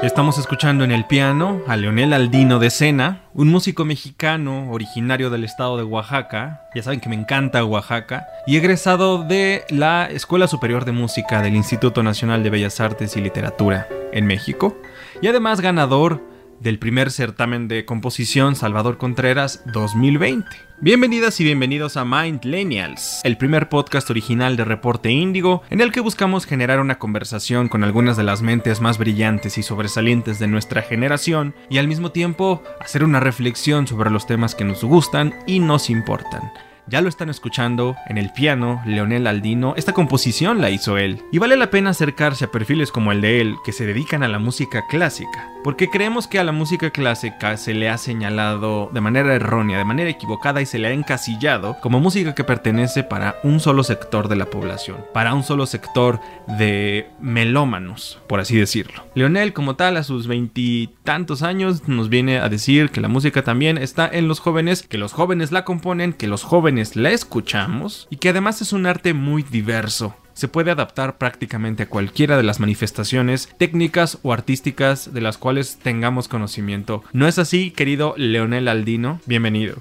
[0.00, 5.42] Estamos escuchando en el piano a Leonel Aldino de Sena, un músico mexicano originario del
[5.42, 10.84] estado de Oaxaca, ya saben que me encanta Oaxaca, y egresado de la Escuela Superior
[10.84, 14.80] de Música del Instituto Nacional de Bellas Artes y Literatura en México,
[15.20, 16.22] y además ganador
[16.60, 20.46] del primer certamen de composición Salvador Contreras 2020.
[20.80, 26.00] Bienvenidas y bienvenidos a Mindlenials, el primer podcast original de Reporte Índigo, en el que
[26.00, 30.82] buscamos generar una conversación con algunas de las mentes más brillantes y sobresalientes de nuestra
[30.82, 35.60] generación y al mismo tiempo hacer una reflexión sobre los temas que nos gustan y
[35.60, 36.52] nos importan.
[36.90, 39.74] Ya lo están escuchando en el piano, Leonel Aldino.
[39.76, 41.20] Esta composición la hizo él.
[41.30, 44.28] Y vale la pena acercarse a perfiles como el de él, que se dedican a
[44.28, 45.50] la música clásica.
[45.62, 49.84] Porque creemos que a la música clásica se le ha señalado de manera errónea, de
[49.84, 54.28] manera equivocada y se le ha encasillado como música que pertenece para un solo sector
[54.28, 55.04] de la población.
[55.12, 59.04] Para un solo sector de melómanos, por así decirlo.
[59.14, 63.76] Leonel, como tal, a sus veintitantos años, nos viene a decir que la música también
[63.76, 68.16] está en los jóvenes, que los jóvenes la componen, que los jóvenes la escuchamos y
[68.16, 70.14] que además es un arte muy diverso.
[70.32, 75.78] Se puede adaptar prácticamente a cualquiera de las manifestaciones técnicas o artísticas de las cuales
[75.82, 77.02] tengamos conocimiento.
[77.12, 79.20] ¿No es así, querido Leonel Aldino?
[79.26, 79.76] Bienvenido.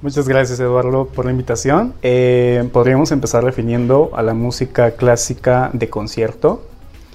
[0.00, 1.94] Muchas gracias Eduardo por la invitación.
[2.02, 6.64] Eh, podríamos empezar definiendo a la música clásica de concierto.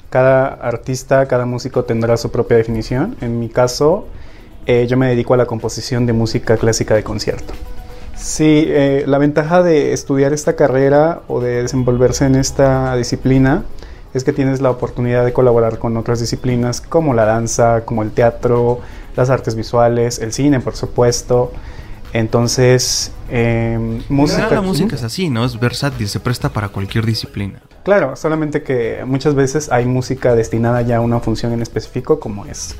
[0.09, 3.15] Cada artista, cada músico tendrá su propia definición.
[3.21, 4.07] En mi caso,
[4.65, 7.53] eh, yo me dedico a la composición de música clásica de concierto.
[8.15, 13.63] Sí, eh, la ventaja de estudiar esta carrera o de desenvolverse en esta disciplina
[14.13, 18.11] es que tienes la oportunidad de colaborar con otras disciplinas como la danza, como el
[18.11, 18.79] teatro,
[19.17, 21.51] las artes visuales, el cine, por supuesto.
[22.13, 23.77] Entonces, eh,
[24.07, 24.49] música.
[24.49, 25.43] La música es así, ¿no?
[25.43, 27.61] Es versátil, se presta para cualquier disciplina.
[27.83, 32.45] Claro, solamente que muchas veces hay música destinada ya a una función en específico, como
[32.45, 32.75] es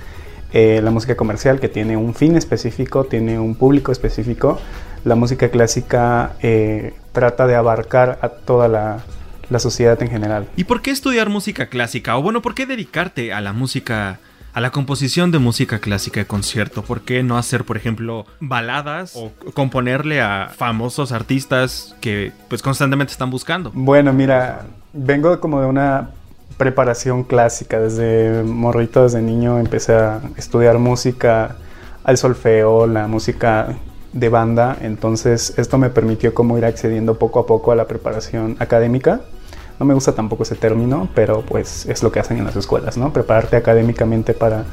[0.54, 4.58] eh, la música comercial, que tiene un fin específico, tiene un público específico
[5.06, 10.50] la música clásica eh, trata de abarcar a toda la, sociedad en general.
[10.58, 12.18] ¿Y por qué estudiar música clásica?
[12.18, 14.20] O bueno, ¿por qué dedicarte a la música
[14.54, 16.82] a la composición de música clásica de concierto.
[16.82, 23.12] ¿Por qué no hacer, por ejemplo, baladas o componerle a famosos artistas que pues constantemente
[23.12, 23.70] están buscando?
[23.74, 24.62] Bueno, mira,
[24.94, 26.12] vengo como de una
[26.58, 27.82] preparación clásica.
[27.82, 31.58] Desde morrito, desde niño, empecé a estudiar música,
[32.06, 33.76] al solfeo, la música
[34.16, 38.56] de banda, entonces esto me permitió como ir accediendo poco a poco a la preparación
[38.60, 39.22] académica.
[39.78, 42.98] No me gusta tampoco ese término, pero pues es lo que hacen en las escuelas,
[42.98, 43.12] ¿no?
[43.12, 44.64] Prepararte académicamente para,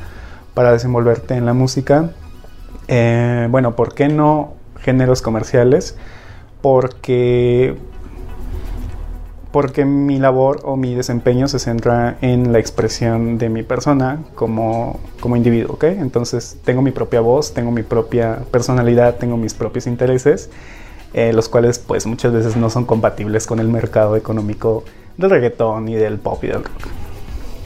[0.54, 2.10] para desenvolverte en la música.
[2.86, 5.96] Eh, bueno, ¿por qué no géneros comerciales?
[6.60, 7.76] Porque
[9.52, 14.98] porque mi labor o mi desempeño se centra en la expresión de mi persona como,
[15.20, 15.84] como individuo, ¿ok?
[15.84, 20.50] Entonces tengo mi propia voz, tengo mi propia personalidad, tengo mis propios intereses,
[21.12, 24.84] eh, los cuales pues muchas veces no son compatibles con el mercado económico
[25.18, 26.88] del reggaetón y del pop y del rock.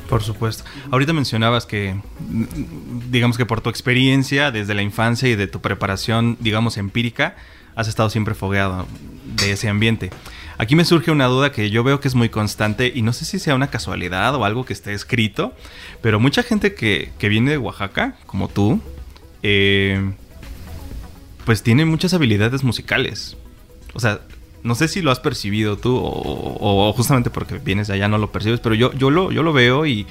[0.09, 0.65] Por supuesto.
[0.91, 2.01] Ahorita mencionabas que,
[3.11, 7.35] digamos que por tu experiencia desde la infancia y de tu preparación, digamos, empírica,
[7.75, 8.87] has estado siempre fogueado
[9.37, 10.11] de ese ambiente.
[10.59, 13.25] Aquí me surge una duda que yo veo que es muy constante y no sé
[13.25, 15.55] si sea una casualidad o algo que esté escrito,
[16.01, 18.81] pero mucha gente que, viene de Oaxaca, como tú,
[19.43, 20.13] eh,
[21.45, 23.37] pues tiene muchas habilidades musicales.
[23.93, 24.21] O sea,
[24.63, 28.33] no sé si lo has percibido tú o, justamente porque vienes de allá no lo
[28.33, 30.07] percibes, pero yo, yo, lo, yo lo veo y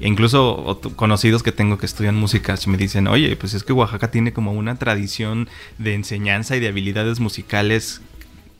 [0.00, 4.10] e incluso conocidos que tengo que estudian música me dicen, oye, pues es que Oaxaca
[4.10, 5.48] tiene como una tradición
[5.78, 8.00] de enseñanza y de habilidades musicales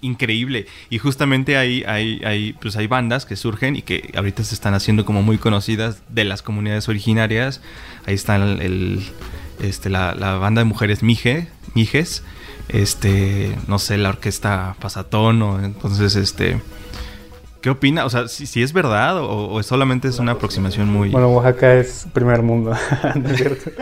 [0.00, 0.66] increíble.
[0.90, 4.74] Y justamente hay, hay, hay, pues hay bandas que surgen y que ahorita se están
[4.74, 7.60] haciendo como muy conocidas de las comunidades originarias.
[8.06, 9.02] Ahí está el,
[9.62, 12.22] este, la, banda de mujeres Mije, Mijes,
[12.68, 16.60] este, no sé, la orquesta Pasatón, o entonces, este...
[17.60, 18.04] ¿Qué opina?
[18.04, 21.10] O sea, si, es verdad o, solamente es una aproximación muy...
[21.10, 22.72] Bueno, Oaxaca es primer mundo,
[23.16, 23.72] ¿no es cierto?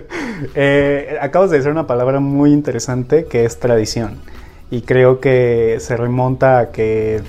[0.54, 4.22] eh, acabas de decir una palabra muy interesante que es tradición
[4.70, 7.22] y creo que se remonta a que,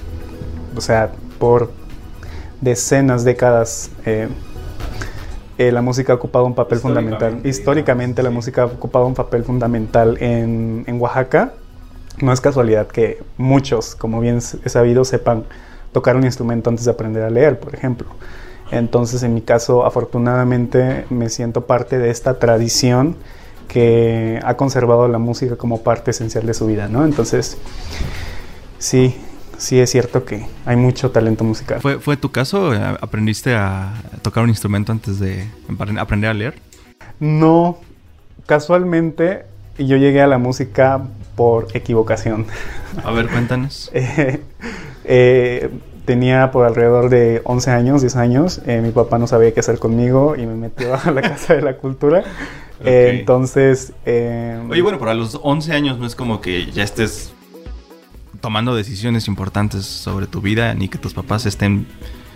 [0.75, 1.71] o sea, por
[2.61, 4.27] decenas, décadas, eh,
[5.57, 7.39] eh, la música ha ocupado un papel fundamental.
[7.43, 11.53] Históricamente la música ha ocupado un papel fundamental en, en, Oaxaca.
[12.21, 15.45] No es casualidad que muchos, como bien he sabido, sepan
[15.91, 18.07] tocar un instrumento antes de aprender a leer, por ejemplo.
[18.71, 23.15] Entonces, en mi caso, afortunadamente me siento parte de esta tradición
[23.67, 27.05] que ha conservado la música como parte esencial de su vida, ¿no?
[27.05, 27.57] Entonces,
[28.77, 29.15] sí,
[29.57, 31.81] sí es cierto que hay mucho talento musical.
[31.81, 32.71] ¿Fue, fue tu caso?
[33.01, 35.47] ¿Aprendiste a tocar un instrumento antes de
[35.99, 36.55] aprender a leer?
[37.19, 37.77] No,
[38.45, 39.45] casualmente
[39.77, 41.01] yo llegué a la música
[41.35, 42.45] por equivocación.
[43.03, 43.91] A ver, cuéntanos.
[43.93, 44.41] eh,
[45.05, 45.69] eh,
[46.05, 48.61] tenía por alrededor de 11 años, 10 años.
[48.65, 51.61] Eh, mi papá no sabía qué hacer conmigo y me metió a la Casa de
[51.61, 52.23] la Cultura.
[52.83, 53.93] Eh, entonces...
[54.05, 57.31] eh, Oye, bueno, pero a los 11 años no es como que ya estés
[58.41, 61.87] tomando decisiones importantes sobre tu vida, ni que tus papás estén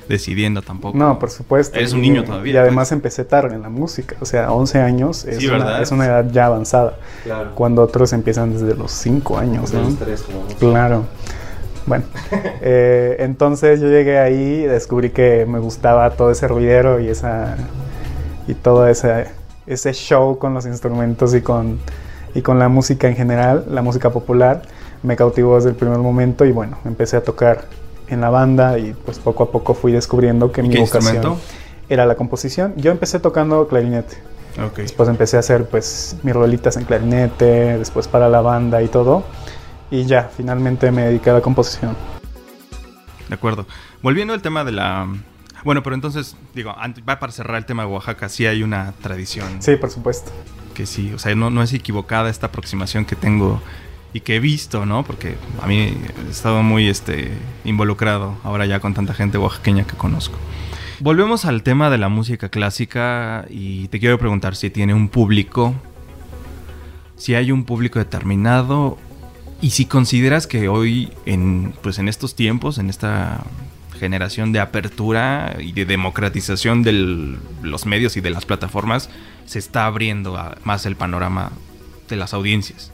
[0.10, 0.98] decidiendo tampoco.
[0.98, 1.78] No, por supuesto.
[1.78, 2.94] Eres un Y- niño todavía, Y además pues.
[2.94, 4.16] empecé tarde en la música.
[4.20, 5.82] O sea, 11 años es, Sí, una, ¿verdad?
[5.84, 6.98] es una edad ya avanzada.
[7.24, 7.52] Claro.
[7.56, 9.88] Cuando otros empiezan desde los 5 años, ¿no?
[9.96, 11.06] tres como Claro.
[11.86, 12.04] Bueno,
[12.62, 17.56] eh, entonces yo llegué ahí y descubrí que me gustaba todo ese ruidero y esa
[18.48, 19.28] y todo ese,
[19.68, 21.80] ese show con los instrumentos y con,
[22.34, 24.64] y con la música en general, la música popular,
[25.04, 27.66] me cautivó desde el primer momento y bueno, empecé a tocar
[28.08, 31.38] en la banda y pues poco a poco fui descubriendo que ¿Y mi vocación instrumento?
[31.90, 32.74] era la composición.
[32.78, 34.18] Yo empecé tocando clarinete.
[34.64, 34.78] Ok.
[34.78, 39.24] Después empecé a hacer pues mis rolitas en clarinete, después para la banda y todo.
[39.90, 41.96] Y ya, finalmente me dediqué a la composición.
[43.28, 43.66] De acuerdo.
[44.02, 45.08] Volviendo al tema de la...
[45.64, 46.74] Bueno, pero entonces, digo,
[47.08, 50.32] va para cerrar el tema de Oaxaca, sí hay una tradición Sí, por supuesto.
[50.74, 53.62] que sí, o sea, no, no es equivocada esta aproximación que tengo
[54.14, 55.04] y que he visto, ¿no?
[55.04, 55.78] Porque a mí
[56.28, 57.32] he estado muy este,
[57.64, 60.38] involucrado ahora ya con tanta gente oaxaqueña que conozco.
[61.00, 65.74] Volvemos al tema de la música clásica y te quiero preguntar si tiene un público,
[67.16, 68.98] si hay un público determinado
[69.62, 73.44] y si consideras que hoy, en, pues en estos tiempos, en esta
[74.02, 79.12] generación de apertura y de democratización de los medios y de las plataformas,
[79.46, 81.52] se está abriendo más el panorama
[82.10, 82.92] de las audiencias.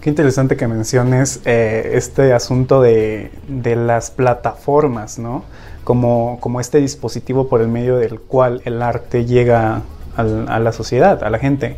[0.00, 3.30] Qué interesante que menciones eh, este asunto de,
[3.76, 5.44] las plataformas, ¿no?
[5.84, 9.82] Como, como este dispositivo por el medio del cual el arte llega
[10.16, 11.76] a la sociedad, a la gente.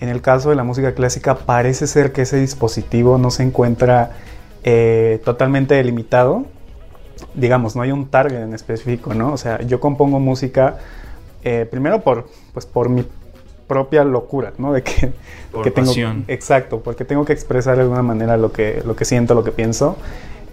[0.00, 4.10] En el caso de la música clásica parece ser que ese dispositivo no se encuentra
[4.62, 6.44] eh, totalmente delimitado.
[7.34, 9.32] Digamos, no hay un target en específico, ¿no?
[9.32, 10.78] O sea, yo compongo música
[11.42, 13.04] eh, primero por, pues, por mi
[13.66, 14.72] propia locura, ¿no?
[14.72, 15.12] De que,
[15.52, 16.24] Por que tengo, pasión.
[16.28, 19.52] Exacto, porque tengo que expresar de alguna manera lo que, lo que siento, lo que
[19.52, 19.96] pienso.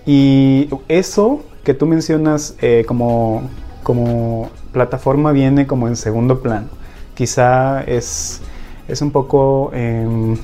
[0.06, 3.50] Y eso que tú mencionas eh, como,
[3.84, 6.68] como plataforma viene como en segundo plano.
[7.16, 8.42] Quizá es,
[8.88, 10.38] es un poco, em,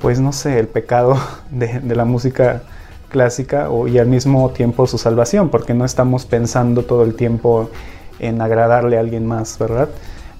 [0.00, 1.16] pues no sé, el pecado
[1.50, 2.62] de, de la música
[3.08, 7.70] clásica y al mismo tiempo su salvación, porque no estamos pensando todo el tiempo
[8.18, 9.88] en agradarle a alguien más, ¿verdad?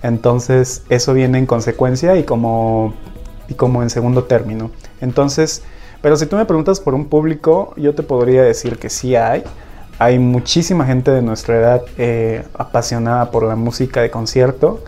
[0.03, 2.95] Entonces eso viene en consecuencia y como,
[3.49, 4.71] y como en segundo término.
[5.01, 5.63] Entonces,
[6.01, 9.43] pero si tú me preguntas por un público, yo te podría decir que sí hay.
[9.99, 14.81] Hay muchísima gente de nuestra edad eh, apasionada por la música de concierto.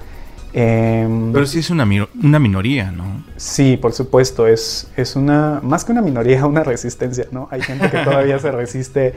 [0.52, 1.86] Em, Pero sí es una,
[2.22, 3.22] una minoría, ¿no?
[3.36, 7.48] Sí, por supuesto, es, es una, más que una minoría, una resistencia, ¿no?
[7.50, 9.14] Hay gente que todavía se resiste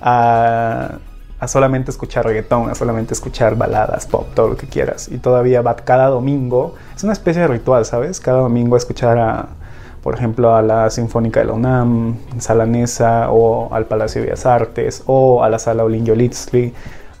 [0.00, 0.98] a,
[1.40, 5.08] a solamente escuchar reggaetón, a solamente escuchar baladas, pop, todo lo que quieras.
[5.08, 8.20] Y todavía va cada domingo, es una especie de ritual, ¿sabes?
[8.20, 9.48] Cada domingo a escuchar a,
[10.02, 15.02] por ejemplo, a la Sinfónica de la UNAM, Salanesa, o al Palacio de Bellas Artes,
[15.06, 16.06] o a la Sala Olin.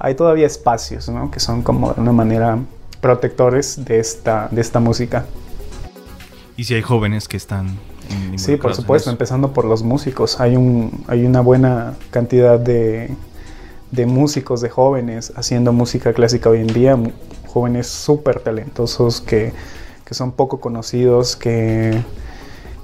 [0.00, 1.30] Hay todavía espacios, ¿no?
[1.30, 2.58] Que son como de una manera
[3.00, 5.26] protectores de esta, de esta música.
[6.56, 7.78] Y si hay jóvenes que están...
[8.36, 10.40] Sí, por supuesto, empezando por los músicos.
[10.40, 13.10] Hay, un, hay una buena cantidad de,
[13.90, 16.98] de músicos, de jóvenes haciendo música clásica hoy en día,
[17.46, 19.52] jóvenes súper talentosos que,
[20.04, 22.02] que son poco conocidos, que,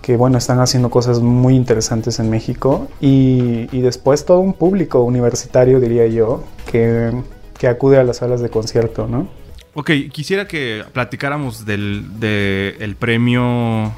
[0.02, 5.02] que bueno, están haciendo cosas muy interesantes en México y, y después todo un público
[5.02, 7.12] universitario, diría yo, que,
[7.56, 9.26] que acude a las salas de concierto, ¿no?
[9.74, 13.92] Ok, quisiera que platicáramos del de el premio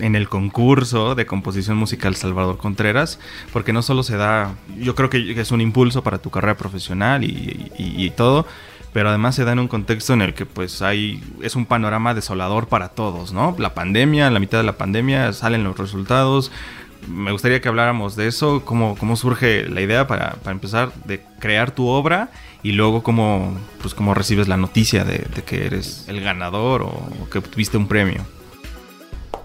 [0.00, 3.18] en el concurso de composición musical Salvador Contreras,
[3.52, 7.24] porque no solo se da, yo creo que es un impulso para tu carrera profesional
[7.24, 8.46] y, y- todo,
[8.92, 12.14] pero además se da en un contexto en el que pues hay, es un panorama
[12.14, 13.56] desolador para todos, ¿no?
[13.58, 16.52] La pandemia, la mitad de la pandemia salen los resultados.
[17.08, 21.20] Me gustaría que habláramos de eso, cómo, cómo surge la idea para, para empezar de
[21.40, 22.30] crear tu obra
[22.62, 26.86] y luego cómo, pues, cómo recibes la noticia de, de que eres el ganador o,
[26.88, 28.22] o que tuviste un premio.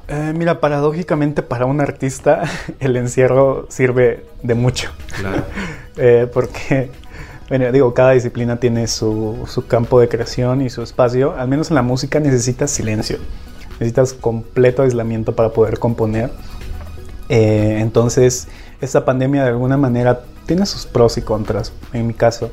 [0.10, 2.44] Eh, mira, paradójicamente para un artista
[2.80, 4.90] el encierro sirve de mucho.
[5.20, 5.44] Claro.
[6.00, 6.92] Eh, porque,
[7.50, 11.36] bueno, digo, cada disciplina tiene su, su campo de creación y su espacio.
[11.36, 13.18] Al menos en la música necesitas silencio.
[13.80, 16.30] Necesitas completo aislamiento para poder componer.
[17.30, 18.48] Eh, entonces,
[18.80, 22.52] esta pandemia de alguna manera tiene sus pros y contras, en mi caso.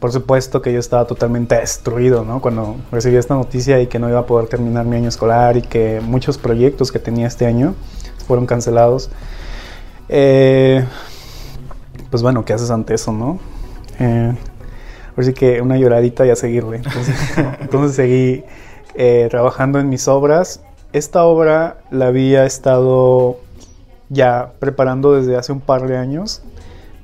[0.00, 2.40] Por supuesto que yo estaba totalmente destruido, ¿no?
[2.40, 5.62] Cuando recibí esta noticia y que no iba a poder terminar mi año escolar y
[5.62, 7.74] que muchos proyectos que tenía este año
[8.26, 9.10] fueron cancelados.
[10.08, 10.84] Eh,
[12.10, 13.40] pues bueno, ¿qué haces ante eso, no?
[13.98, 14.34] Eh,
[15.16, 16.82] así que una lloradita y a seguirle.
[17.60, 18.44] Entonces, seguí
[18.94, 20.62] eh, trabajando en mis obras.
[20.92, 23.38] Esta obra la había estado
[24.08, 26.42] ya preparando desde hace un par de años.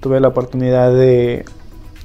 [0.00, 1.44] Tuve la oportunidad de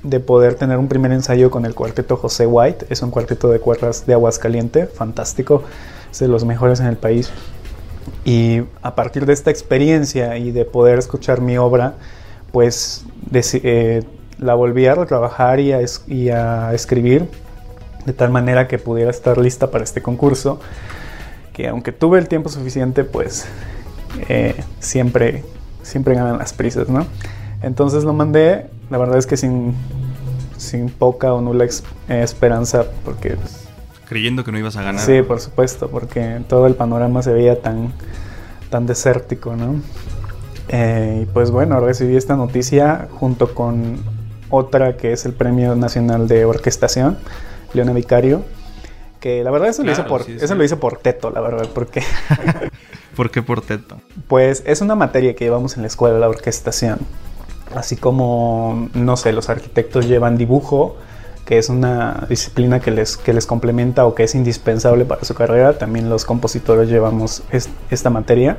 [0.03, 2.87] de poder tener un primer ensayo con el cuarteto José White.
[2.89, 5.63] Es un cuarteto de cuerdas de Aguascaliente, fantástico,
[6.11, 7.31] es de los mejores en el país.
[8.25, 11.95] Y a partir de esta experiencia y de poder escuchar mi obra,
[12.51, 14.03] pues eh,
[14.39, 17.27] la volví a trabajar y a, y a, escribir
[18.05, 20.59] de tal manera que pudiera estar lista para este concurso.
[21.53, 23.45] Que aunque tuve el tiempo suficiente, pues
[24.29, 25.43] eh, siempre,
[25.81, 27.05] siempre ganan las prisas, ¿no?
[27.61, 29.73] Entonces lo mandé, la verdad es que sin,
[30.57, 31.69] sin poca o nula eh,
[32.23, 33.37] esperanza, porque...
[34.07, 35.01] Creyendo que no ibas a ganar.
[35.01, 37.93] Sí, por supuesto, porque todo el panorama se veía tan,
[38.69, 39.75] tan desértico, ¿no?
[40.69, 43.97] Eh, y pues bueno, recibí esta noticia junto con
[44.49, 47.17] otra que es el Premio Nacional de Orquestación,
[47.73, 48.43] Leona Vicario,
[49.19, 52.01] que la verdad eso, lo, hice por, eso lo hice por teto, la verdad, porque...
[53.15, 53.99] ¿Por qué por teto?
[54.27, 56.99] Pues es una materia que llevamos en la escuela, la orquestación.
[57.75, 60.97] Así como, no sé, los arquitectos llevan dibujo,
[61.45, 65.33] que es una disciplina que les, que les complementa o que es indispensable para su
[65.33, 67.43] carrera, también los compositores llevamos
[67.89, 68.57] esta materia.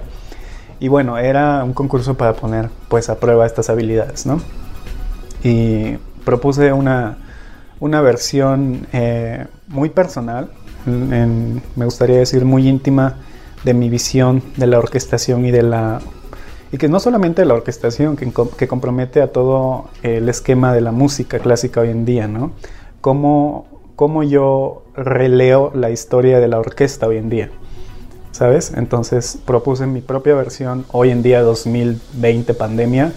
[0.80, 4.40] Y bueno, era un concurso para poner pues a prueba estas habilidades, ¿no?
[5.44, 7.18] Y propuse una,
[7.80, 10.50] una versión eh, muy personal,
[10.86, 13.16] me gustaría decir muy íntima,
[13.64, 16.00] de mi visión de la orquestación y de la
[16.72, 20.92] y que no solamente la orquestación, que, que, compromete a todo el esquema de la
[20.92, 22.52] música clásica hoy en día, ¿no?
[23.00, 27.50] Cómo, cómo yo releo la historia de la orquesta hoy en día,
[28.30, 28.72] ¿sabes?
[28.76, 33.12] Entonces propuse mi propia versión, hoy en día 2020 pandemia,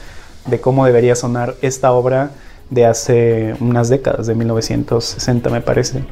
[0.48, 2.32] de cómo debería sonar esta obra
[2.70, 6.04] de hace unas décadas, de 1960 me parece.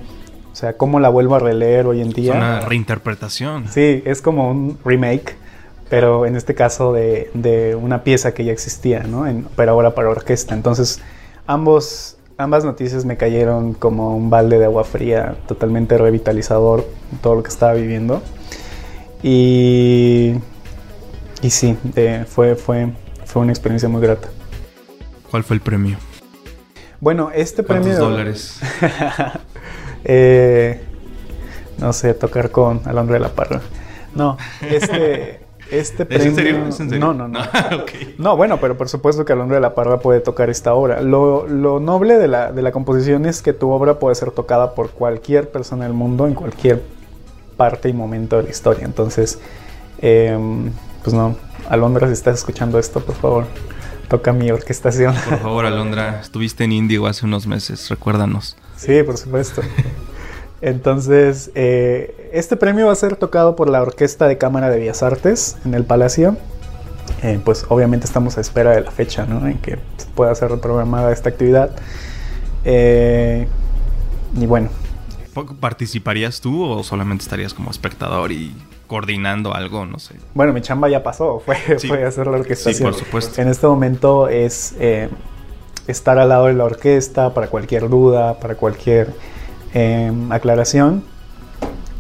[0.52, 2.34] O sea, cómo la vuelvo a releer hoy en día.
[2.34, 3.68] Es una reinterpretación.
[3.70, 5.41] Sí, es como un remake
[5.92, 9.26] pero en este caso de, una pieza que ya existía, ¿no?
[9.58, 10.56] pero ahora para orquesta.
[10.56, 11.02] Entonces,
[11.48, 16.88] ambos, ambas noticias me cayeron como un balde de agua fría, totalmente revitalizador,
[17.22, 18.22] todo lo que estaba viviendo.
[19.22, 20.36] Y,
[21.42, 21.78] y sí,
[22.26, 22.94] fue, fue,
[23.26, 24.30] fue una experiencia muy grata.
[25.30, 25.98] ¿Cuál fue el premio?
[27.02, 27.98] Bueno, este premio...
[27.98, 28.62] dólares?
[30.06, 30.82] eh,
[31.80, 33.60] no sé, tocar con Alondra de la Parra.
[34.16, 35.41] No, este...
[35.72, 36.68] Este premio...
[36.68, 37.00] ¿Es en serio?
[37.00, 37.40] No, no, no.
[38.18, 41.02] No, bueno, pero por supuesto que Alondra de la Parra puede tocar esta obra.
[41.02, 41.48] Lo,
[41.80, 45.50] noble de la, de la composición es que tu obra puede ser tocada por cualquier
[45.50, 46.84] persona del mundo en cualquier
[47.58, 48.86] parte y momento de la historia.
[48.86, 49.40] Entonces,
[50.00, 50.72] em,
[51.04, 51.36] pues no,
[51.70, 53.46] Alondra, si estás escuchando esto, por favor,
[54.10, 55.16] toca mi orquestación.
[55.30, 58.58] Por favor, Alondra, estuviste en Indigo hace unos meses, recuérdanos.
[58.76, 59.62] Sí, por supuesto.
[60.62, 65.02] Entonces, eh, este premio va a ser tocado por la Orquesta de Cámara de Bellas
[65.02, 66.38] Artes en el Palacio.
[67.24, 69.48] Eh, pues obviamente estamos a espera de la fecha ¿no?
[69.48, 69.78] en que
[70.16, 71.72] pueda ser reprogramada esta actividad.
[72.64, 73.48] Eh,
[74.40, 74.70] y bueno.
[75.60, 79.86] ¿Participarías tú o solamente estarías como espectador y coordinando algo?
[79.86, 80.16] No sé.
[80.36, 82.76] Bueno, mi chamba ya pasó, fue, fue hacer la orquestación.
[82.76, 83.42] Sí, por supuesto.
[83.42, 84.76] En este momento es
[85.88, 89.12] estar al lado de la orquesta para cualquier duda, para cualquier
[89.74, 91.04] Em, aclaración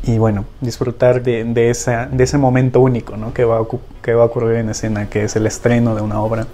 [0.03, 3.33] y bueno, disfrutar de, ese momento único ¿no?
[3.33, 3.63] que, va a,
[4.01, 6.47] que va a ocurrir en escena, que es el estreno de una obra.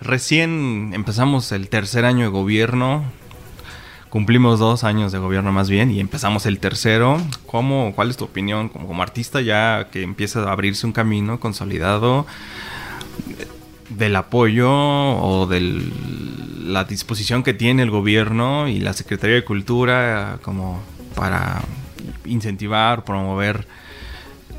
[0.00, 3.04] Recién empezamos el tercer año de gobierno,
[4.10, 7.18] cumplimos dos años de gobierno más bien y empezamos el tercero.
[7.46, 11.40] ¿Cómo, ¿Cuál es tu opinión como, como artista ya que empieza a abrirse un camino
[11.40, 12.26] consolidado
[13.88, 15.60] del apoyo o de
[16.68, 20.80] la disposición que tiene el gobierno y la Secretaría de Cultura como
[21.14, 21.62] para
[22.24, 23.66] incentivar, promover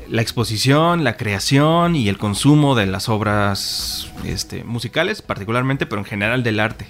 [0.08, 6.04] la exposición, la creación y el consumo de las obras este, musicales, particularmente, pero en
[6.04, 6.86] general del arte.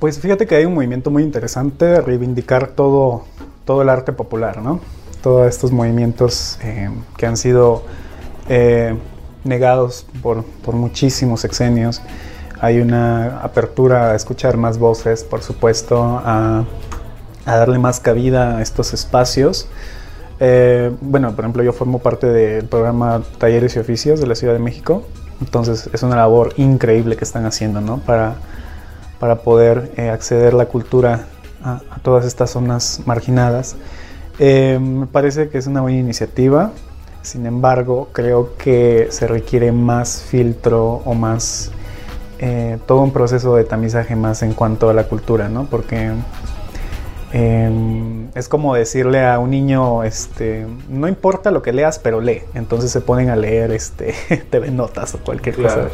[0.00, 3.24] Pues fíjate que hay un movimiento muy interesante de reivindicar todo,
[3.64, 4.80] todo el arte popular, ¿no?
[5.22, 7.84] Todos estos movimientos eh, que han sido
[8.48, 8.94] eh,
[9.44, 12.02] negados por, muchísimos sexenios.
[12.64, 16.64] Hay una apertura a escuchar más voces, por supuesto, a,
[17.44, 19.68] darle más cabida a estos espacios.
[20.40, 24.54] Eh, bueno, por ejemplo, yo formo parte del programa Talleres y Oficios de la Ciudad
[24.54, 25.04] de México
[25.42, 27.98] Entonces es una labor increíble que están haciendo, ¿no?
[27.98, 28.36] Para,
[29.20, 31.26] para poder eh, acceder la cultura
[31.62, 33.76] a, todas estas zonas marginadas.
[34.38, 36.72] Eh, me parece que es una buena iniciativa,
[37.20, 41.70] sin embargo creo que se requiere más filtro o más,
[42.46, 45.64] eh, todo un proceso de tamizaje más en cuanto a la cultura, ¿no?
[45.64, 46.12] Porque
[47.32, 52.42] em, es como decirle a un niño, este, no importa lo que leas, pero lee.
[52.52, 54.14] Entonces se ponen a leer, este,
[54.50, 55.88] TV notas o cualquier cosa,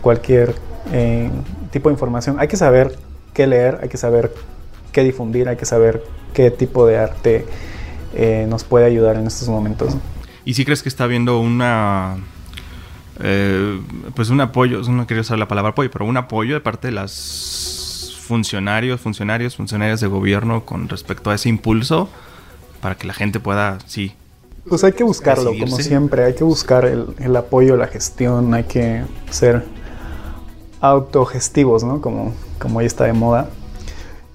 [0.00, 0.54] cualquier
[0.94, 1.28] eh,
[1.70, 2.36] tipo de información.
[2.40, 2.96] Hay que saber
[3.34, 4.32] qué leer, hay que saber
[4.90, 6.02] qué difundir, hay que saber
[6.32, 7.44] qué tipo de arte
[8.14, 9.98] eh, nos puede ayudar en estos momentos.
[10.46, 12.16] ¿Y si crees que está habiendo una
[13.20, 13.80] eh,
[14.14, 16.92] pues un apoyo, no quería usar la palabra apoyo, pero un apoyo de parte de
[16.92, 22.08] las funcionarios, funcionarios, funcionarias de gobierno con respecto a ese impulso
[22.80, 24.14] para que la gente pueda, sí.
[24.68, 28.64] Pues hay que buscarlo, como siempre, hay que buscar el, el, apoyo, la gestión, hay
[28.64, 29.64] que ser
[30.80, 32.00] autogestivos, ¿no?
[32.00, 33.48] Como, como está de moda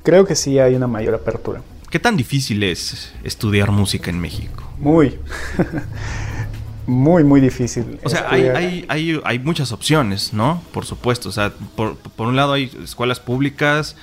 [0.03, 1.61] creo que sí hay una mayor apertura.
[1.89, 4.63] ¿Qué tan difícil es estudiar música en México?
[4.79, 5.19] Muy.
[6.91, 7.99] muy, muy difícil.
[8.03, 10.61] O sea, hay, hay, hay, muchas opciones, ¿no?
[10.73, 11.29] Por supuesto.
[11.29, 13.95] O sea, por, un lado hay escuelas públicas,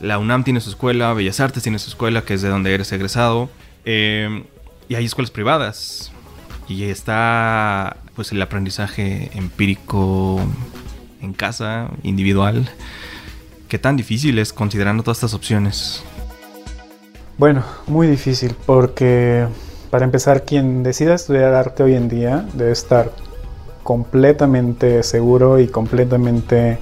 [0.00, 2.92] la UNAM tiene su escuela, Bellas Artes tiene su escuela, que es de donde eres
[2.92, 3.48] egresado.
[3.86, 4.44] Eh,
[4.86, 6.12] y hay escuelas privadas.
[6.68, 10.38] Y está, pues, el aprendizaje empírico
[11.22, 12.68] en casa, individual.
[13.68, 16.04] ¿Qué tan difícil es considerando todas estas opciones?
[17.38, 19.46] Bueno, muy difícil porque
[19.90, 23.10] para empezar quien decida estudiar arte hoy en día debe estar
[23.82, 26.78] completamente seguro y completamente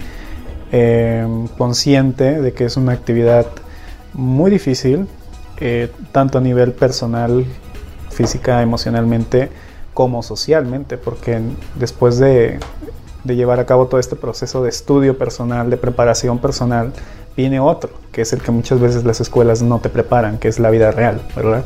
[0.73, 1.26] eh,
[1.58, 3.46] consciente de que es una actividad
[4.12, 5.06] muy difícil,
[5.61, 7.44] eh, tanto a nivel personal,
[8.11, 9.50] física, emocionalmente,
[9.92, 11.40] como socialmente, porque
[11.76, 12.58] después de
[13.25, 16.93] de llevar a cabo todo este proceso de estudio personal, de preparación personal,
[17.36, 20.60] viene otro, que es el que muchas veces las escuelas no te preparan, que es
[20.60, 21.64] la vida real, ¿verdad?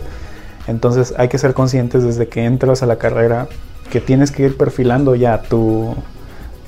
[0.68, 3.48] Entonces hay que ser conscientes desde que entras a la carrera
[3.90, 5.96] que tienes que ir perfilando ya tu,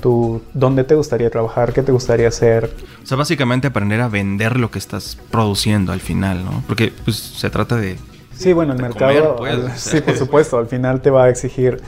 [0.01, 2.71] tu dónde te gustaría trabajar, qué te gustaría hacer.
[3.01, 6.63] O sea, básicamente aprender a vender lo que estás produciendo al final, ¿no?
[6.67, 7.97] Porque pues, se trata de...
[8.35, 9.35] Sí, bueno, el mercado...
[9.37, 9.59] Pues.
[9.75, 11.79] sí, por supuesto, al final te va a exigir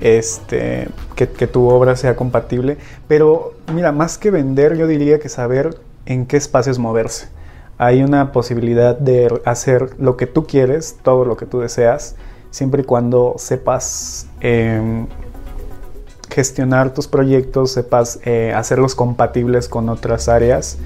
[0.00, 2.78] este, que, tu obra sea compatible.
[3.06, 7.28] Pero mira, más que vender, yo diría que saber en qué espacios moverse.
[7.82, 12.14] Hay una posibilidad de hacer lo que tú quieres, todo lo que tú deseas,
[12.50, 15.06] siempre y cuando sepas em,
[16.28, 20.76] gestionar tus proyectos, sepas eh, hacerlos compatibles con otras áreas.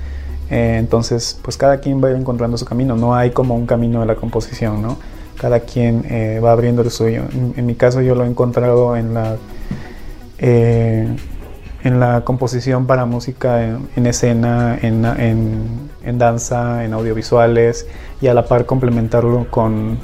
[0.51, 2.95] Eh, entonces, pues cada quien va encontrando su camino.
[2.95, 4.97] No hay como un camino de la composición, ¿no?
[5.37, 7.23] cada quien eh, va abriendo el suyo.
[7.57, 9.37] En, mi caso yo lo he encontrado en la,
[10.39, 11.19] en
[11.83, 17.87] la composición para música en, escena, en, en, danza, en audiovisuales
[18.21, 19.99] y a la par complementarlo con,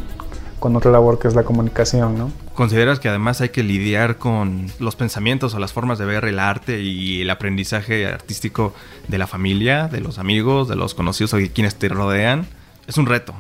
[0.59, 2.19] con otra labor que es la comunicación.
[2.19, 2.33] ¿no?
[2.55, 6.39] ¿Consideras que además hay que lidiar con los pensamientos o las formas de ver el
[6.39, 8.75] arte y el aprendizaje artístico
[9.09, 12.47] de la familia, de los amigos, de los conocidos o de quienes te rodean?
[12.87, 13.35] Es un reto.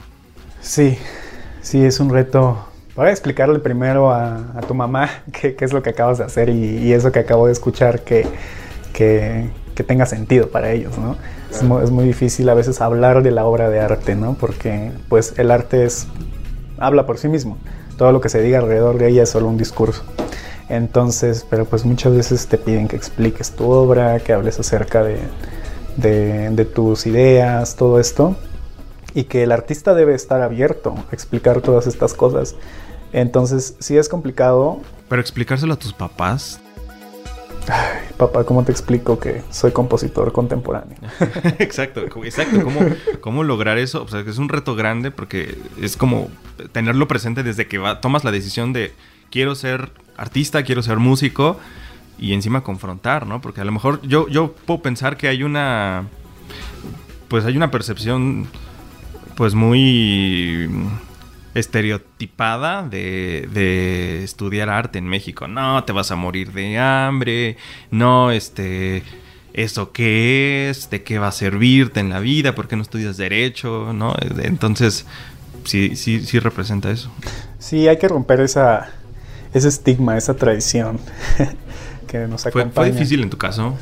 [0.60, 0.98] Sí,
[1.62, 2.66] Sí, es un reto.
[2.94, 7.12] Para explicarle primero a, tu mamá qué, es lo que acabas de hacer y, eso
[7.12, 8.26] que acabo de escuchar que,
[8.92, 9.48] que,
[9.84, 11.16] tenga sentido para ellos, ¿no?
[11.50, 14.34] Es, muy, difícil a veces hablar de la obra de arte, ¿no?
[14.34, 16.06] Porque pues el arte es
[16.78, 17.58] habla por sí mismo.
[17.96, 20.02] Todo lo que se diga alrededor de ella es solo un discurso.
[20.68, 25.18] Entonces, pero pues muchas veces te piden que expliques tu obra, que hables acerca de,
[25.96, 28.36] de tus ideas, todo esto
[29.14, 32.54] y que el artista debe estar abierto a explicar todas estas cosas.
[33.12, 34.80] Entonces, sí es complicado.
[35.08, 36.60] Pero explicárselo a tus papás.
[37.68, 40.96] Ay, papá, ¿cómo te explico que soy compositor contemporáneo?
[41.58, 42.66] exacto, exacto.
[43.20, 44.02] ¿Cómo, lograr eso?
[44.02, 46.28] O sea, es un reto grande porque es como
[46.72, 48.92] tenerlo presente desde que tomas la decisión de
[49.30, 51.58] quiero ser artista, quiero ser músico
[52.18, 53.40] y encima confrontar, ¿no?
[53.40, 56.04] Porque a lo mejor yo, yo puedo pensar que hay una.
[57.28, 58.48] Pues hay una percepción
[59.36, 60.68] pues muy
[61.54, 65.48] estereotipada de, estudiar arte en México.
[65.48, 67.56] No, te vas a morir de hambre,
[67.90, 69.02] no, este,
[69.52, 70.90] ¿eso qué es?
[70.90, 72.54] ¿De qué va a servirte en la vida?
[72.54, 73.92] ¿Por qué no estudias derecho?
[73.92, 74.14] ¿No?
[74.42, 75.06] Entonces,
[75.64, 77.10] sí, sí, sí representa eso.
[77.58, 78.90] Sí, hay que romper esa,
[79.52, 81.00] ese estigma, esa tradición
[82.06, 82.72] que nos acompaña.
[82.74, 83.76] ¿Fue difícil en tu caso?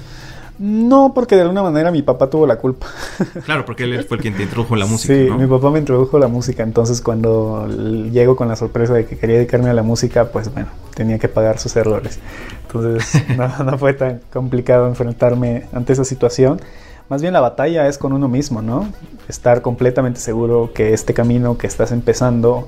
[0.59, 2.87] No, porque de alguna manera mi papá tuvo la culpa.
[3.45, 5.15] Claro, porque él fue el quien te introdujo la música.
[5.15, 7.67] Sí, mi papá me introdujo la música, entonces cuando
[8.11, 11.29] llego con la sorpresa de que quería dedicarme a la música, pues bueno, tenía que
[11.29, 12.19] pagar sus errores.
[12.67, 13.23] Entonces
[13.65, 16.61] no, fue tan complicado enfrentarme ante esa situación.
[17.09, 18.93] Más bien la batalla es con uno mismo, ¿no?
[19.29, 22.67] Estar completamente seguro que este camino que estás empezando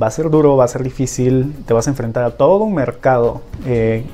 [0.00, 2.74] va a ser duro, va a ser difícil, te vas a enfrentar a todo un
[2.74, 3.42] mercado.
[3.66, 4.04] Eh,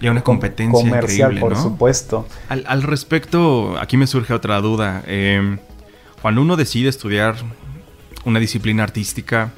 [0.00, 2.26] y a una competencia comercial, por supuesto.
[2.48, 5.02] Al, respecto, aquí me surge otra duda.
[5.06, 5.58] Eh,
[6.20, 7.36] cuando uno decide estudiar
[8.24, 9.52] una disciplina artística,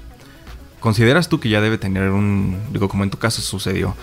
[0.80, 3.96] ¿consideras tú que ya debe tener un, digo, como en tu caso sucedió,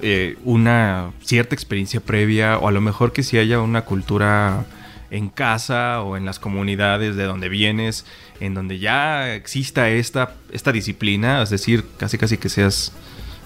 [0.00, 4.64] eh, una cierta experiencia previa o a lo mejor que si haya una cultura
[5.10, 8.04] en casa o en las comunidades de donde vienes,
[8.40, 12.92] en donde ya exista esta, esta disciplina, es decir, casi casi que seas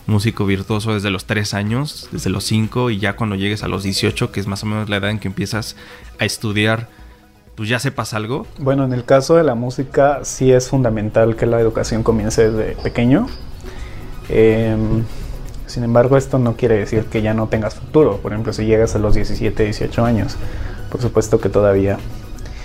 [0.06, 3.82] músico virtuoso desde los 3 años, desde los 5 y ya cuando llegues a los
[3.82, 5.76] 18, que es más o menos la edad en que empiezas
[6.18, 6.88] a estudiar
[7.54, 8.46] pues ya sepas algo?
[8.58, 12.80] Bueno, en el caso de la música sí es fundamental que la educación comience desde
[12.82, 13.26] pequeño.
[14.28, 15.04] Em,
[15.66, 18.16] sin embargo, esto no quiere decir que ya no tengas futuro.
[18.18, 20.36] Por ejemplo, si llegas a los 17, 18 años,
[20.90, 21.98] por supuesto que todavía,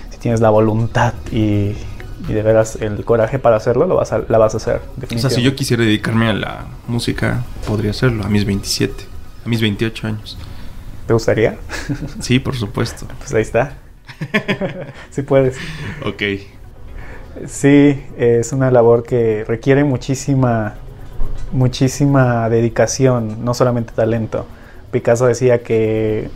[0.10, 1.76] si tienes la voluntad y,
[2.28, 4.82] de veras el coraje para hacerlo, lo vas a, la vas a hacer.
[5.14, 9.04] O sea, si yo quisiera dedicarme a la música, podría hacerlo a mis 27,
[9.46, 10.38] a mis 28 años.
[11.06, 11.58] ¿Te gustaría?
[12.20, 13.06] Sí, por supuesto.
[13.20, 13.78] Pues ahí está.
[15.10, 15.58] sí puedes.
[16.06, 16.24] Ok.
[17.46, 20.76] Sí, es una labor que requiere muchísima,
[21.52, 24.48] muchísima dedicación, no solamente talento.
[24.92, 26.30] Picasso decía que,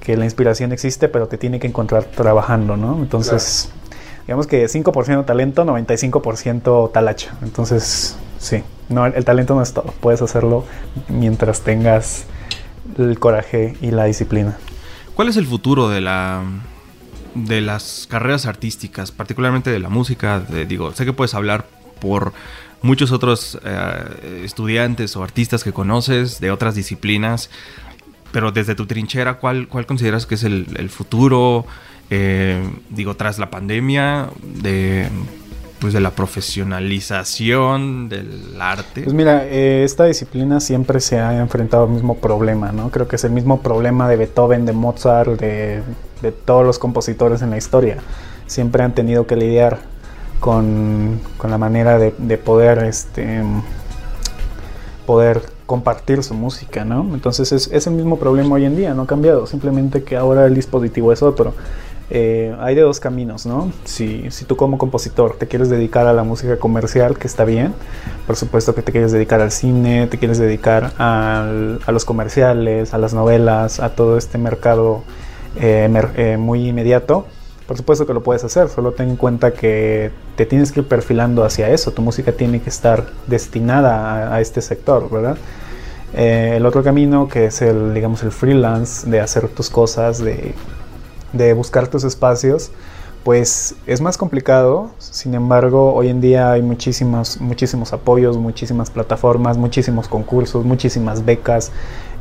[0.00, 2.96] que la inspiración existe, pero te tiene que encontrar trabajando, ¿no?
[2.96, 3.70] Entonces,
[4.26, 7.34] digamos que 5% talento, 95% talacha.
[7.42, 9.92] Entonces, sí, no, el talento no es todo.
[10.00, 10.64] Puedes hacerlo
[11.08, 12.24] mientras tengas
[12.98, 14.56] el coraje y la disciplina.
[15.14, 16.42] ¿Cuál es el futuro de la
[17.34, 20.40] de las carreras artísticas, particularmente de la música?
[20.68, 21.66] digo, sé que puedes hablar
[22.00, 22.32] por
[22.82, 27.48] muchos otros eh, estudiantes o artistas que conoces de otras disciplinas,
[28.32, 31.66] pero desde tu trinchera, ¿cuál, cuál consideras que es el, futuro?
[32.14, 35.08] Eh, digo, tras la pandemia, de
[35.80, 39.00] pues de la profesionalización del arte?
[39.02, 42.90] Pues mira, eh, esta disciplina siempre se ha enfrentado al mismo problema, ¿no?
[42.90, 45.82] Creo que es el mismo problema de Beethoven, de Mozart, de,
[46.44, 47.96] todos los compositores en la historia.
[48.46, 49.78] Siempre han tenido que lidiar
[50.38, 53.42] con, la manera de, poder, este,
[55.06, 57.08] poder compartir su música, ¿no?
[57.14, 60.44] Entonces es, es el mismo problema hoy en día, no ha cambiado, simplemente que ahora
[60.44, 61.54] el dispositivo es otro.
[62.14, 63.72] Eh, hay de dos caminos, ¿no?
[63.84, 67.72] Si, tú como compositor te quieres dedicar a la música comercial, que está bien,
[68.26, 71.48] por supuesto que te quieres dedicar al cine, te quieres dedicar a
[71.88, 75.04] los comerciales, a las novelas, a todo este mercado
[75.56, 77.24] eh, eh, muy inmediato,
[77.66, 80.88] por supuesto que lo puedes hacer, solo ten en cuenta que te tienes que ir
[80.88, 85.38] perfilando hacia eso, tu música tiene que estar destinada a, a este sector, ¿verdad?
[86.12, 90.54] el otro camino que es el, digamos, el freelance, de hacer tus cosas, de
[91.32, 92.70] de buscar tus espacios,
[93.24, 94.90] pues es más complicado.
[94.98, 101.72] Sin embargo, hoy en día hay muchísimos, muchísimos apoyos, muchísimas plataformas, muchísimos concursos, muchísimas becas.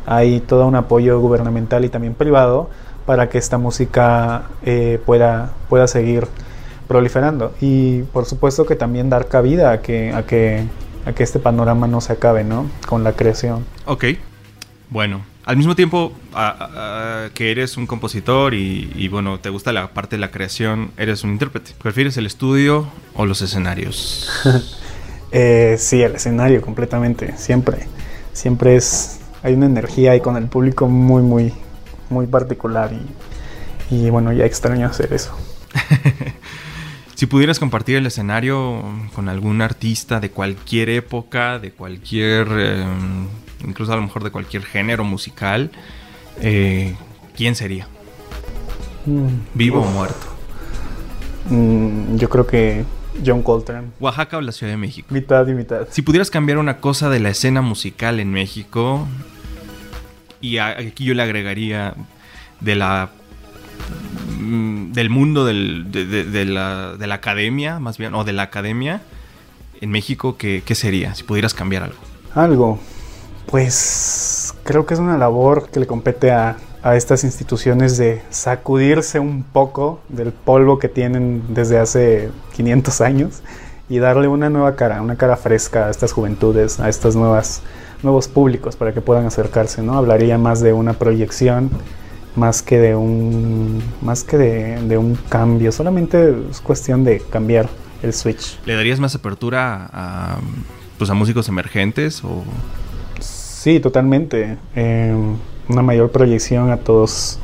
[0.05, 2.69] Hay todo un apoyo gubernamental y también privado
[3.05, 6.27] para que esta música eh, pueda, pueda seguir
[6.87, 7.53] proliferando.
[7.61, 10.65] Y por supuesto que también dar cabida a que, a que,
[11.05, 12.69] a que este panorama no se acabe, ¿no?
[12.87, 13.65] Con la creación.
[13.85, 14.05] Ok.
[14.89, 15.21] Bueno,
[15.51, 16.13] al mismo tiempo
[17.33, 21.31] que eres un compositor y, bueno, te gusta la parte de la creación, eres un
[21.31, 21.73] intérprete.
[21.81, 24.29] ¿Prefieres el estudio o los escenarios?
[25.33, 27.79] eh, sí, el escenario completamente, siempre.
[28.31, 31.53] Siempre es, hay una energía ahí con el público muy, muy,
[32.09, 35.37] muy particular y, y bueno, ya extraño hacer eso.
[37.15, 42.47] si pudieras compartir el escenario con algún artista de cualquier época, de cualquier...
[42.47, 43.27] Em,
[43.65, 45.71] incluso a lo mejor de cualquier género musical,
[46.39, 46.95] eh,
[47.35, 47.87] ¿quién sería?
[49.05, 50.27] Mm, ¿Vivo o muerto?
[51.49, 52.85] Mm, yo creo que
[53.25, 53.87] John Coltrane.
[53.99, 55.07] ¿Oaxaca o la Ciudad de México?
[55.11, 55.87] Mitad y mitad.
[55.89, 59.07] Si pudieras cambiar una cosa de la escena musical en México,
[60.39, 61.95] y aquí yo le agregaría
[62.59, 63.09] de la
[64.39, 69.01] mm, del mundo de, la, de, la, academia, más bien, o de la academia
[69.81, 71.15] en México, ¿qué, ¿qué sería?
[71.15, 71.97] Si pudieras cambiar algo.
[72.33, 72.79] Algo
[73.47, 76.57] pues creo que es una labor que le compete a,
[76.95, 83.43] estas instituciones de sacudirse un poco del polvo que tienen desde hace 500 años
[83.87, 88.75] y darle una nueva cara, una cara fresca a estas juventudes, a estos nuevos públicos
[88.75, 89.93] para que puedan acercarse, ¿no?
[89.93, 91.69] Hablaría más de una proyección
[92.35, 97.69] más que de un más que de, un cambio, solamente es cuestión de cambiar
[98.01, 98.59] el switch.
[98.65, 100.37] ¿Le darías más apertura a
[100.97, 102.43] pues a músicos emergentes o
[103.61, 104.57] Sí, totalmente.
[104.75, 105.15] Eh,
[105.69, 107.37] una mayor proyección a todos.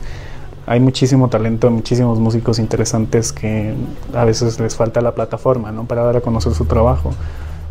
[0.65, 3.75] Hay muchísimo talento, muchísimos músicos interesantes que
[4.15, 5.85] a veces les falta la plataforma ¿no?
[5.85, 7.13] para dar a conocer su trabajo.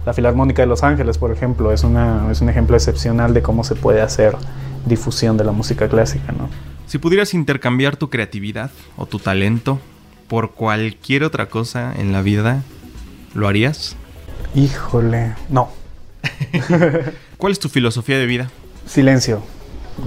[0.05, 3.65] La Filarmónica de Los Ángeles, por ejemplo, es, una, es un ejemplo excepcional de cómo
[3.65, 4.37] se puede hacer
[4.85, 6.31] difusión de la música clásica.
[6.31, 6.49] ¿no?
[6.87, 9.81] Si pudieras intercambiar tu creatividad o tu talento
[10.29, 12.63] por cualquier otra cosa en la vida,
[13.35, 13.97] ¿lo harías?
[14.55, 15.69] Híjole, no.
[17.37, 18.51] ¿Cuál es tu filosofía de vida?
[18.87, 19.43] Silencio.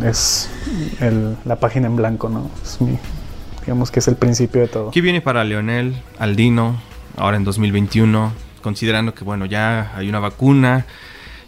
[0.04, 0.50] Es
[1.00, 2.50] el, la página en blanco, ¿no?
[2.64, 2.98] Es mi,
[3.62, 4.92] digamos que es el principio de todo.
[4.92, 6.82] ¿Qué viene para Leonel, Aldino,
[7.18, 8.34] ahora en 2021?
[8.62, 10.88] Considerando que, bueno, ya hay una vacuna,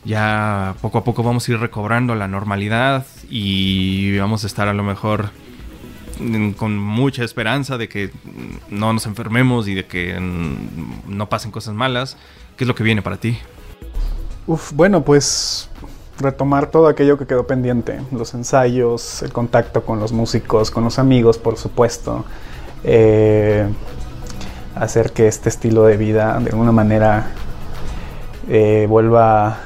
[0.05, 4.73] ya poco a poco vamos a ir recobrando la normalidad y vamos a estar a
[4.73, 5.31] lo mejor
[6.57, 8.11] con mucha esperanza de que
[8.69, 12.17] no nos enfermemos y de que no pasen cosas malas.
[12.55, 13.37] ¿Qué es lo que viene para ti?
[14.47, 15.69] Uf, bueno, pues
[16.19, 20.99] retomar todo aquello que quedó pendiente, los ensayos, el contacto con los músicos, con los
[20.99, 22.25] amigos, por supuesto.
[22.83, 23.67] Eh,
[24.75, 27.31] hacer que este estilo de vida de alguna manera
[28.47, 29.59] eh, vuelva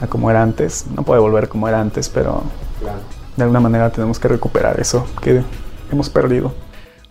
[0.00, 0.86] a como era antes.
[0.94, 2.42] No puede volver como era antes, pero
[3.36, 5.42] de alguna manera tenemos que recuperar eso que
[5.92, 6.54] hemos perdido.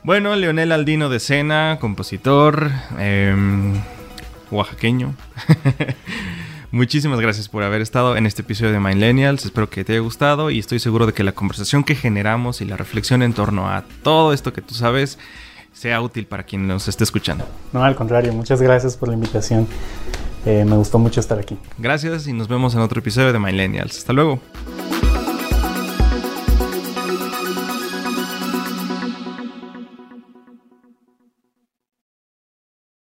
[0.04, 3.74] Bueno, Leonel Aldino de Sena, compositor, em,
[4.52, 5.16] oaxaqueño.
[6.76, 9.46] Muchísimas gracias por haber estado en este episodio de Millennials.
[9.46, 12.66] Espero que te haya gustado y estoy seguro de que la conversación que generamos y
[12.66, 15.18] la reflexión en torno a todo esto que tú sabes
[15.72, 17.48] sea útil para quien nos esté escuchando.
[17.72, 19.70] No, al contrario, muchas gracias por la invitación.
[20.46, 21.58] Eh, me gustó mucho estar aquí.
[21.78, 23.98] Gracias y nos vemos en otro episodio de Millennials.
[23.98, 24.42] Hasta luego.